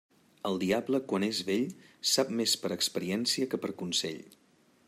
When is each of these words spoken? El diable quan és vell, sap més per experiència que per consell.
El 0.51 0.55
diable 0.63 1.01
quan 1.11 1.25
és 1.27 1.43
vell, 1.51 1.69
sap 2.13 2.33
més 2.41 2.57
per 2.65 2.75
experiència 2.79 3.51
que 3.53 3.61
per 3.67 3.75
consell. 3.83 4.21